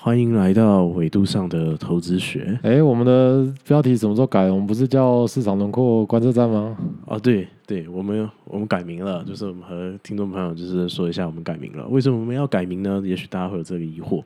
[0.00, 2.56] 欢迎来到纬度上的投资学。
[2.62, 4.48] 哎，我们的标题什么时候改？
[4.48, 6.76] 我们不是叫市场轮廓观测站吗？
[7.04, 11.84] 哦，对对，我们我们改名了，就是我们和听众朋友就是说一下，我们改名了。
[11.88, 13.02] 为什么我们要改名呢？
[13.04, 14.22] 也许大家会有这个疑惑，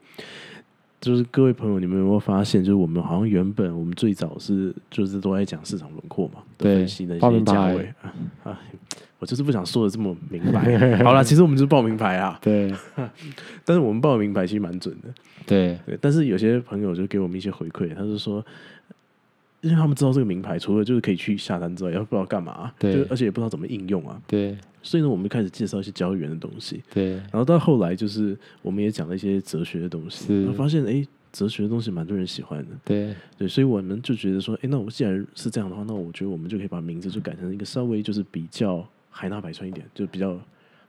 [1.03, 8.15] 就是各位朋友，你们有没有发现，就是我们好像原本我们最早是就是都在讲市场轮廓嘛，对分析的一些价位啊
[8.45, 8.61] 啊，
[9.19, 10.63] 我就是不想说的这么明白。
[11.03, 12.73] 好了，其实我们就是报名牌啊，对
[13.67, 15.13] 但是我们报名牌其实蛮准的。
[15.45, 18.45] 对对，但是有些朋友就给我们一些回馈，他就说，
[19.63, 22.95] 因为他们知道这个名牌除了就是可以去下单之外，也不知道干嘛，对。
[22.95, 24.57] 就而且也不知道怎么应用啊，对。
[24.83, 27.13] 所以呢，我们就开始介绍一些交易员的东西，对。
[27.13, 30.43] 然后到后来就是我们也讲了一些哲学的东西，是。
[30.43, 33.15] 然后发现哎，哲学的东西蛮多人喜欢的，对。
[33.39, 40.37] 对，所以我们就觉得说，哎，那我既然是这样的话，那我觉得我们就可以把名字就改成一个稍微就是比较海纳百川一点，就比较，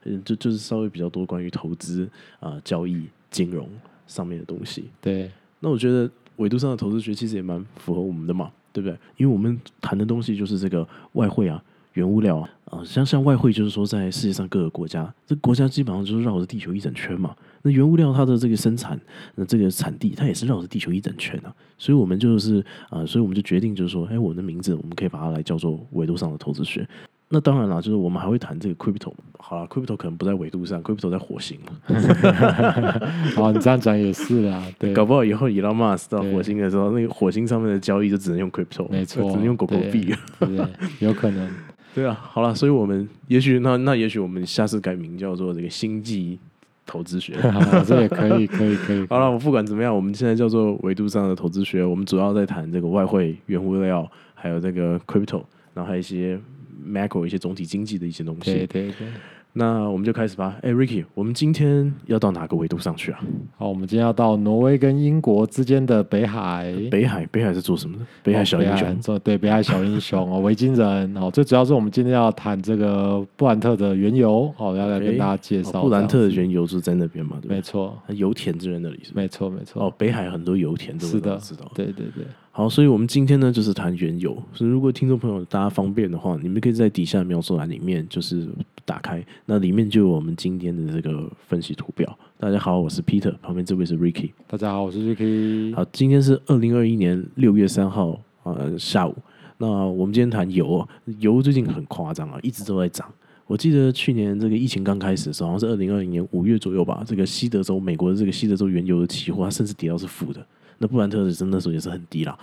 [0.02, 2.08] 嗯，就就是稍微比较多关于投资
[2.40, 3.68] 啊、交易、金融
[4.08, 4.90] 上面的东西。
[5.00, 5.30] 对。
[5.60, 8.98] 那我觉得纬度上的投资学其实也蛮符合我们的嘛，对不对？
[9.16, 11.62] 因为我们谈的东西就是这个外汇啊、
[11.92, 17.34] 原物料啊，啊、像像外汇就是说在世界上各个国家，这国家基本上就是绕着地球一整圈嘛。
[17.62, 19.00] 那原物料它的这个生产，
[19.36, 21.54] 那这个产地它也是绕着地球一整圈啊。
[21.78, 26.86] 所以我们就是啊、所以我们就决定就是说，哎，我的名字我们可以把它来叫做维度上的投资学。
[27.34, 29.12] 那当然了，就是我们还会谈这个 crypto。
[29.40, 31.72] 好了，crypto 可能不在纬度上，crypto 在火星嘛。
[33.34, 40.14] 好，你这样讲也是啦， 对，搞不好以后 Elon Musk 到对火星的时候，那个火星上面的交易就只能用 crypto，没错，只能用狗狗币。
[40.38, 40.66] 对，对
[41.00, 41.50] 有可能，
[41.92, 46.38] 对啊，好了，所以我们也许那那也许我们下次改名叫做这个星际
[46.86, 47.36] 投资学。
[47.50, 49.04] 好这也可以，可以，可以。
[49.10, 55.42] 好了，我不管怎么样，我们现在叫做维度上的投资学，我们主要在谈这个外汇、原物料，还有这个 crypto，
[55.74, 56.40] 然后还有一些
[56.82, 58.52] macro 一些总体经济的一些东西。
[58.52, 59.06] 对对对，
[59.52, 60.56] 那我们就开始吧。
[60.62, 63.20] 哎，Ricky，我们今天要到哪个维度上去啊？
[63.56, 66.74] 好，我们今天要到挪威跟英国之间的北海。
[66.90, 68.04] 北海，北海是做什么的？
[68.24, 69.00] 北海哦小英雄。
[69.00, 77.36] 做对北海小英雄哦，维京人哦，最主要是我们今天要谈这个布兰特的原油哦，要来跟大家介绍、哦布兰特的原油是在那边嘛？
[77.40, 77.56] 对不对？
[77.56, 79.00] 没错，油田就在那里？
[79.14, 81.70] 没错，没错，哦，北海很多油田，这是的知道。
[81.76, 82.24] 对对对，
[82.56, 84.40] 好，所以我们今天呢就是谈原油。
[84.52, 88.46] 所以如果听众朋友大家方便的话，你们可以在底下描述栏里面就是
[88.84, 92.16] 打开，那里面就有我们今天的这个分析图表。
[92.38, 94.30] 大家好，我是 Peter，旁边这位是 Ricky。
[94.46, 99.16] 大家好，我是 Ricky，好，今天是二零二一年六月三号呃下午。
[99.58, 100.88] 那我们今天谈油哦，
[101.18, 103.12] 油最近很夸张啊，一直都在涨。
[103.48, 110.46] 我记得去年这个疫情刚开始的时候，好像是二零二零年五月左右吧，这个西德州美国的这个西德州原油的期货，它甚至跌到是负的。
[110.84, 112.38] 那布兰特的真那时候也是很低啦。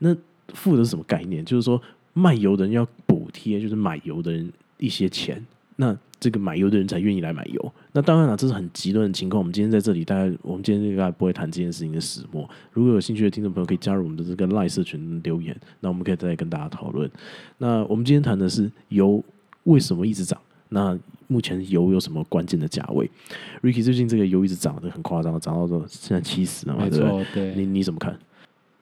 [0.00, 0.12] 那
[0.48, 1.44] 负的什么概念？
[1.44, 1.80] 就是说
[2.12, 5.40] 卖油的人要补贴，就是买油的人一些钱。
[5.76, 7.72] 那这个买油的人才愿意来买油。
[7.92, 9.38] 那当然了，这是很极端的情况。
[9.38, 12.48] 我们今天在这里，大概我们今天应该不会谈这件事情的始末。
[12.72, 17.08] 如果有兴趣的听众朋友，可以加入我们的这个赖社群留言，那我们可以再跟大家讨论。
[17.58, 19.22] 那我们今天谈的是油
[19.64, 20.40] 为什么一直涨？
[20.74, 20.98] 那
[21.28, 23.08] 目前油有什么关键的价位
[23.62, 27.54] ？Ricky 最近这个油一直涨得很夸张，涨到说现在七十了对不对。
[27.54, 28.18] 你你怎么看？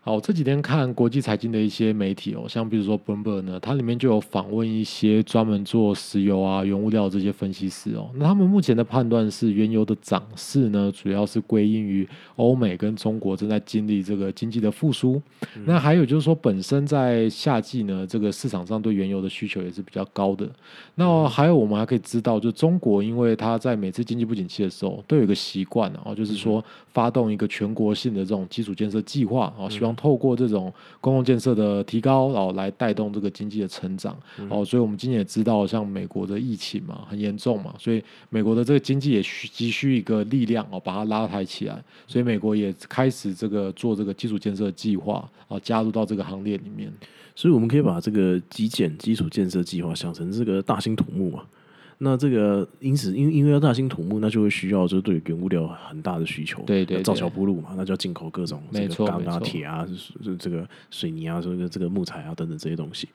[0.05, 8.11] 好，这几天看国际财经的一些媒体哦，像比如说 Bloomberg 呢，它里面就有访问一些专门做石油啊、原物料这些分析师哦。
[8.17, 15.23] 那他们目前的判断是，原油的涨势呢，主要是归因于欧美跟中国正在经历这个经济的复苏。
[15.65, 20.51] 那还有就是说，本身在夏季呢，这个市场上对原油的需求也是比较高的。
[20.97, 34.17] 那还有我们还可以知道，就中国，因为它在每次经济不景气的时候，都有一个习惯哦，就是说发动一个全国性的这种基础建设计划哦，希望透过这种公共建设的提高，然后来带动这个经济的成长
[34.49, 34.65] 哦。
[34.65, 41.83] 所以我们今年也知道，像美国的疫情嘛，很严重嘛，所以美国的这个经济也需急需一个力量哦，把它拉抬起来。
[42.07, 46.93] 所以美国也开始这个做这个基础建设计划哦，加入到这个行列里面。
[47.35, 51.43] 所以我们可以把这个基建基础建设计划想成这个大兴土木嘛。
[52.05, 59.87] 那这个因此，因为因为要大兴土木，那就会需要就是对原物料很大的需求，对对造桥铺路嘛，那就要进口各种这没个钢啊、铁啊、
[60.21, 63.09] 这这个水泥啊、这个这个木材啊等等这些东西。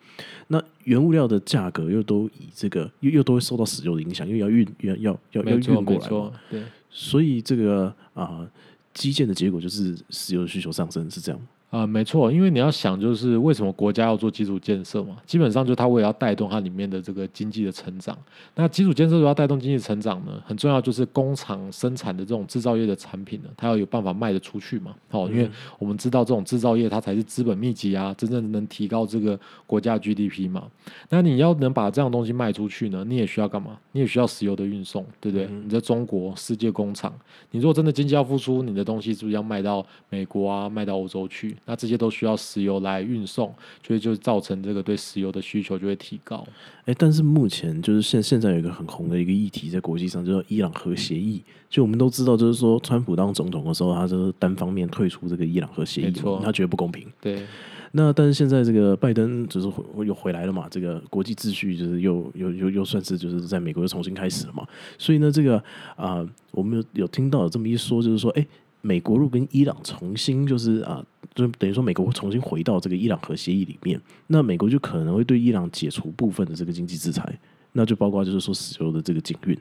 [0.48, 6.64] 那原物料的价格又都以这个又又都会受到石油的影响，因为要运要要要要运过来嘛，，对。
[6.90, 8.48] 所以这个啊、
[8.94, 11.42] 基建的结果就是石油的需求上升，是这样。
[11.70, 15.18] 啊、没错，因为你要想，就是为什么国家要做基础建设嘛？
[15.26, 18.18] 基本上就它为了要带动它里面的这个经济的成长。
[18.56, 24.96] 那基础建设如果要带动经济成长呢，很重要就是工厂生产的这种制造业的产品呢，它要有办法卖得出去嘛。
[25.12, 30.64] 哦，因为我们知道这种制造业它才是资本密集啊，真正能提高这个国家 GDP 嘛。
[31.10, 33.78] 那你要能把这样东西卖出去呢，你也需要干嘛？
[33.92, 35.46] 你也需要石油的运送，对不对？
[35.48, 37.14] 你在中国世界工厂，
[37.52, 41.57] 你如果真的经济要复苏，你的东西是不是要卖到美国啊，卖到欧洲去？
[41.66, 43.54] 那这些都需要石油来运送，
[43.86, 46.46] 所以就造成这个对石油的需求就会提高。
[46.86, 51.44] 哎，但是目前就是现现在有一个很红的一个议题在国际上，就是伊朗核协议。
[51.70, 57.06] 就我们都知道，就是说川普当总统的时候，他就是单方面退出这个伊朗核协议没错，他觉得不公平。
[57.20, 57.46] 对，
[57.92, 64.66] 那但是现在这个拜登就是回又回来了嘛，这个国际秩序就是又又又又算是就是在美国又重新开始了嘛，
[64.98, 65.62] 所以呢，这个
[65.98, 68.48] 啊、我们有有听到有这么一说，就是说，哎，
[68.82, 71.04] 美国如果跟伊朗重新就是啊、
[71.38, 77.40] 就等于说美国会重新回到这个伊朗核协议里面，那美国就可能会对伊朗解除部分的这个经济制裁。
[77.74, 79.56] 那就包括就是说石油的这个禁运，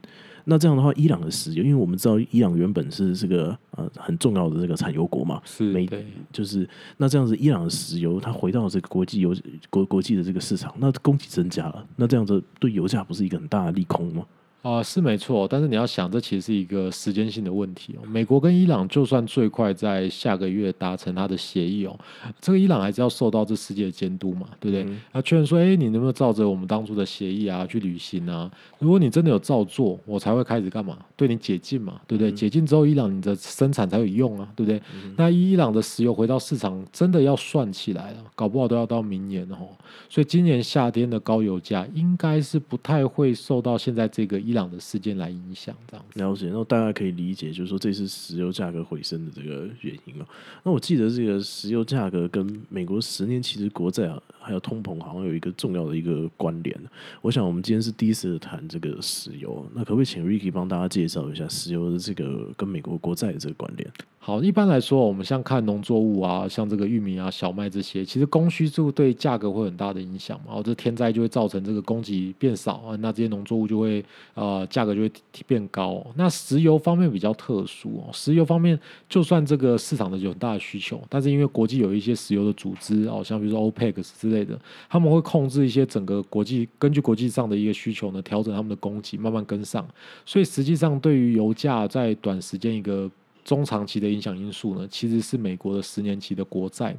[0.45, 6.07] 那这样的话，伊朗的石油，因为我们知道伊朗原本是这个呃很重要的这个产油国嘛，美是对。
[6.33, 9.37] 就是那这样子，伊朗的石油它回到这个国际油
[9.69, 14.25] 国国际的这个市场，那供给增加了，那这样子对油价不是一个很大的利空吗？
[14.67, 18.03] 啊、是没错，但是你要想，这其实是一个时间性的问题哦。
[18.09, 21.97] 美国跟伊朗就算最快在下个月达成他的协议哦，
[22.41, 24.85] 这个伊朗还是要受到这世界的监督嘛，对不对？
[25.13, 28.51] 他确认说，哎，你能不能照着我们当初的协议啊去履行啊？
[28.81, 30.99] 如果你真的有照做，我才会开始干嘛？
[31.15, 32.33] 对你解禁嘛，对不对？
[32.33, 34.83] 解禁之后，伊朗你的生产才有用啊，对不对？
[35.17, 39.69] 那伊朗的石油回到市场，真的要算起来了，搞不好都要到明年哦。
[40.09, 46.07] 所以今年夏天的高油价应该是不太会受到现在这个伊这样的事件来影响，这样。
[46.15, 50.15] 了解，那大家可以理解，就是说这是石油价格回升的这个原因。
[50.63, 56.79] 那我记得这个石油价格跟美国十年期的国债啊，还有通膨好像有一个重要的一个关联。
[57.21, 63.91] 我想我们今天是第一次谈这个石油，那可不可以请 Ricky 帮大家介绍一下石油的这个跟美国国债的这个关联？
[64.19, 70.47] 好，一般来说，我们像看农作物啊，像这个玉米啊、小麦这些，其实供需就对价格会很大的影响嘛。
[70.49, 74.05] 然后，这天灾就会造成这个供给变少啊，那这些农作物就会
[74.35, 75.13] 呃价格就会
[75.47, 78.77] 变高、那石油方面比较特殊哦，石油方面
[79.09, 89.87] 就算这个市场的有很大的需求，但是因为国际有一些石油的组织哦，像比如说 OPEC 之类类的，他们会控制一些整个国际根据国际上的一个需求呢，调整他们的供给，慢慢跟上。
[90.25, 93.11] 所以实际上对于油价在短时间一个
[93.45, 96.97] 中长期的影响因素呢，其实是美国的十年期的国债。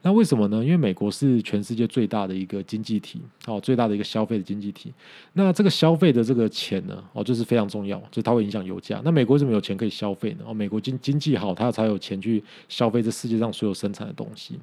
[0.00, 0.64] 那为什么呢？
[0.64, 4.92] 因为美国是全世界最大的一个经济体，哦，最大的一个消费的经济体。
[5.32, 9.02] 那这个消费的这个钱呢，哦，就是非常重要，就是它会影响油价。
[9.04, 10.44] 那美国为什么有钱可以消费呢？
[10.46, 14.54] 哦，美国经经济好，它才有钱去消费这世界上所有生产的东西。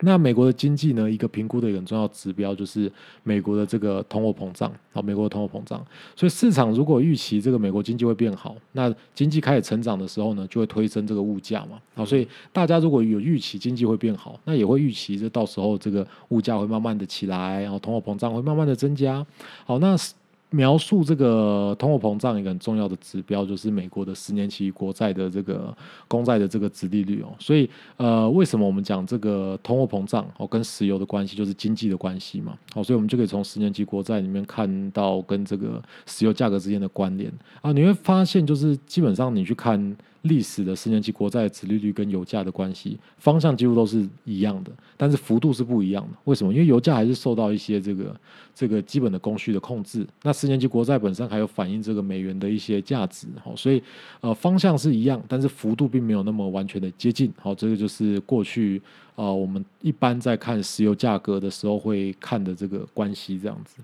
[0.00, 2.90] 那美国的经济呢，一个评估的一个重要指标就是
[3.24, 5.84] 美国的这个通货膨胀，好，美国的通货膨胀。
[6.14, 11.80] 所以市场如果预期这个美国经济会变好，那经济开始成长的时候呢，就会推升这个物价嘛。
[11.94, 19.26] 好，所以大家如果有预期经济会变好，那也会预期这到时候这个物价会慢慢的起来，然后通货膨胀会慢慢的增加。
[19.66, 19.96] 好，那
[20.50, 27.28] 描述这个通货膨胀一个很重要的指标，就是美国的十年期国债的这个公债的这个殖利率哦。
[27.38, 27.68] 所以
[27.98, 32.56] 呃，为什么我们讲这个通货膨胀哦跟石油的关系就是经济的关系嘛？
[32.72, 37.30] 好，所以我们就可以从十年期国债里面看到跟这个石油价格之间的关联
[37.60, 37.70] 啊。
[37.72, 46.18] 你会发现，就是基本上你去看历史的十年期国债的殖利率跟油价的关系方向几乎都是一样的，但是幅度是不一样的。
[46.24, 46.52] 为什么？
[46.52, 48.20] 因为油价还是受到一些这个
[48.54, 50.06] 这个基本的供需的控制。
[50.22, 53.82] 那十年期国债本身还有反映这个美元的一些价值，好，所以
[54.20, 57.32] 呃方向是一样，但是幅度并没有那么完全的接近。
[57.40, 58.82] 好，这个就是过去
[59.14, 63.76] 呃我们一般在看石油价格的时候会看的这个关系，这样子。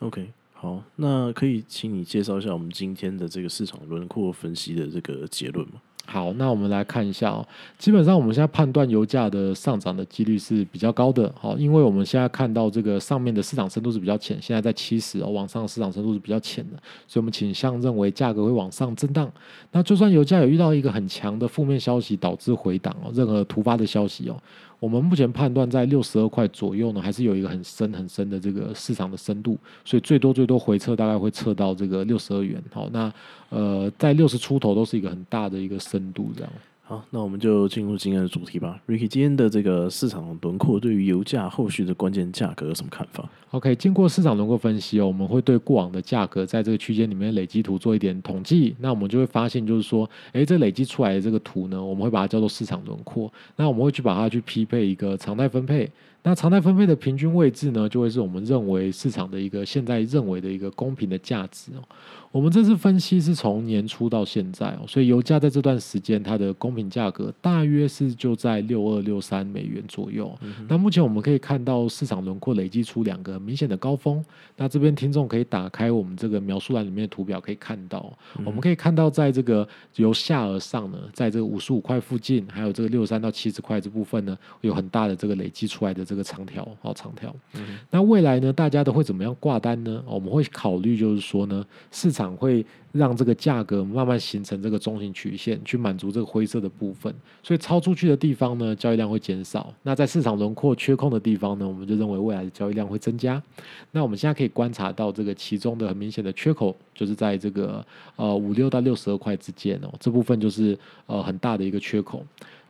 [0.00, 0.28] OK，
[0.62, 5.72] 好，那可以请你介绍一下我们今天的这个市场轮廓分析的这个结论吗？
[6.06, 7.44] 好，那我们来看一下哦。
[7.78, 19.28] 基本上我们现在判断油价的上涨的几率是比较高的，好，因为我们现在看到这个上面的市场深度是比较浅，现在在七十哦，往上市场深度是比较浅的，所以我们倾向认为价格会往上震荡。
[19.72, 24.40] 那就算油价有遇到一个很强的负面消息导致回档哦，任何突发的消息哦，
[24.82, 32.60] 我们目前判断在六十二块左右呢，还是有一个很深很深的这个市场的深度，所以最多最多回撤大概会测到这个六十二元。
[32.72, 33.12] 好，那
[33.50, 36.52] 呃在六十出头都是一个很大的一个深度这样。
[36.84, 38.78] 好，那我们就进入今天的主题吧。
[38.88, 55.88] Ricky，今天的这个市场轮廓对于油价后续的关键价格有什么看法？OK，经过市场轮廓分析哦，我们会对过往的价格在这个区间里面累积图做一点统计，那我们就会发现，就是说，哎，这累积出来的这个图呢，我们会把它叫做市场轮廓，那我们会去把它去匹配一个常态分配。
[56.24, 61.82] 那常态分配的平均位置呢，就会是我们认为市场的一个现在认为的一个公平的价值哦。
[62.30, 70.32] 我们这次分析是从年初到现在哦，所以油价在这段时间它的公平价格大约是就在六二六三美元左右。
[70.66, 74.24] 那目前我们可以看到市场轮廓累积出两个明显的高峰。
[74.56, 78.10] 那这边听众可以打开我们这个描述栏里面的图表，可以看到，
[78.46, 87.34] 我们可以看到在这个由下而上呢，在这个五十五块附近，还有这个六十三到七十块这部分呢，有很大的这个累积出来的这个长条，好长条。
[87.90, 90.04] 那未来呢，大家都会怎么样挂单呢？
[90.06, 97.14] 我们会考虑就是说呢，市场会让这个价格慢慢形成这个中型曲线，去满足这个灰色的部分。
[97.42, 99.72] 所以超出去的地方呢，交易量会减少。
[99.82, 103.42] 那在市场轮廓缺空的地方呢，我们就认为未来的交易量会增加。
[103.90, 107.82] 那我们现在可以观察到这个其中的很明显的缺口，就是在这个
[108.16, 112.22] 呃五六到六十二块之间哦，这部分就是呃很大的一个缺口。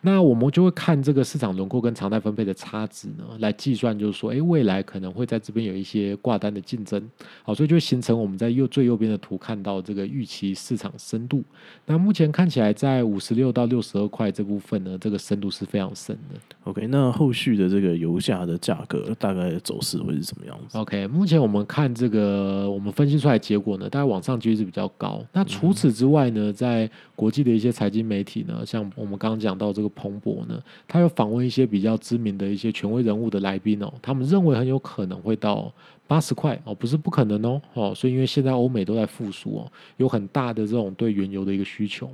[0.02, 7.00] 那我们就会看这个市场轮廓跟常态分配的差值呢，来计算，就是说，诶，未来可能会在这边有一些挂单的竞争，
[7.44, 11.42] 好，所以就会形成我们在右最右边的图看到这个预期市场深度。
[11.86, 16.40] 那目前看起来在五十六到六十二块这部分呢，这个深度是非常深的。
[16.64, 25.24] OK，那后续的这个油价的价格大概走势会是什么样子？OK，目前我们看这个我们分析出来结果呢，大概往上几率是比较高。
[25.32, 26.90] 那除此之外呢，在
[27.22, 35.72] 国际的一些财经媒体呢，像我们刚刚讲到这个彭博呢，他有访问一些比较知名的一些权威人物的来宾哦，他们认为很有可能会到
[36.08, 42.10] 八十块哦，不是不可能哦哦，所以因为现在欧美都在复苏哦，有很大的这种对原油的一个需求。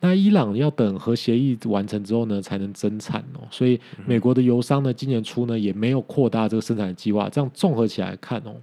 [0.00, 8.56] 那伊朗要等核协议完成之后呢，才能增产哦，所以美国的油商呢，今年初呢也没有扩大这个生产计划，这样综合起来看哦。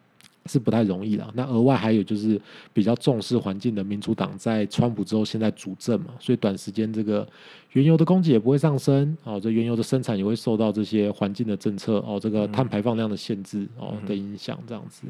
[0.48, 1.32] 是不太容易了。
[1.36, 2.40] 那额外还有就是
[2.74, 7.28] 比较重视环境的民主党，在川普之后现在主政嘛，所以短时间这个
[7.74, 15.04] 原油的供给也不会上升哦，这原油的生产也会受到这些环境的政策哦，这个碳排放量的限制哦的影响这样子。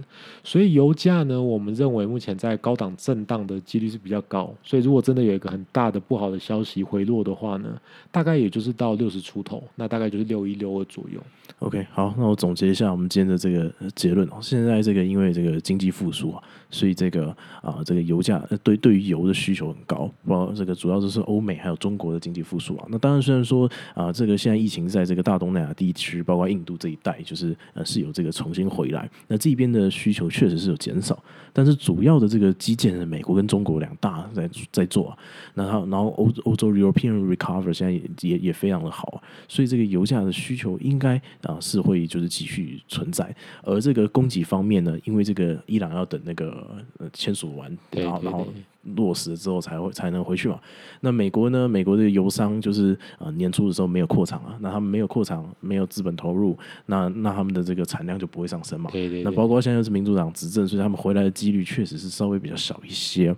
[0.43, 4.53] 所以油价呢，我们认为目前在高档震荡的几率是比较高。
[4.63, 7.79] 所以如果真的有一个很大的不好的消息回落的话呢，
[8.11, 11.21] 大概也就是到六十出头，那大概就是六一六二左右。
[11.59, 14.33] OK，好，那我总结一下我们今天的这个呃结论哦。
[14.41, 22.85] 现在这个因为这个经济复苏啊，所以这个啊、这个油价对对于油的需求很高，包这个主要就是欧美还有中国的经济复苏啊。
[22.89, 31.21] 那当然虽然说啊、这个现在疫情在这个大东南亚地区，包括印度这一带，就是呃是有这个重新回来，那这边的需求确实是有减少，
[31.53, 35.17] 但是主要的这个基建是，美国跟中国两大在在做啊。
[35.55, 39.17] 那它然后欧欧洲 European recover 现在也也也非常的好啊，
[39.47, 46.67] 所以这个油价的需求应该啊是会就是继续存在，而这个供给方面呢，因为这个伊朗要等那个
[46.99, 48.47] 呃签署完，然后然后
[48.95, 50.59] 落实之后才会才能回去嘛。
[51.01, 58.89] 那美国呢，美国的油商就是呃年初的时候没有扩厂啊，那他们没有扩厂，没有资本投入，那那他们的这个产量就不会上升嘛。
[58.91, 63.35] 对对对那包括现在又是民主党执政，所以他们回来的几率确实是稍微比较小一些。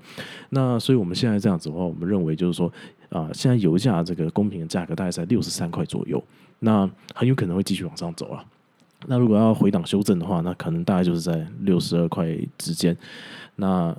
[0.50, 2.72] 那所以我们现在这样子的话，我们认为就是说，
[3.10, 6.24] 啊、现在油价这个公平的价格大概在六十三块左右，
[6.60, 8.46] 那很有可能会继续往上走了。
[9.08, 12.28] 那如果要回档修正的话，那可能大概就是在六十二块
[12.58, 12.96] 之间。
[13.56, 13.96] 那、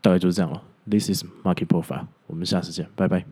[0.00, 0.62] 大概就是这样了。
[0.86, 3.24] This is Market Profile，我们下次见，拜拜。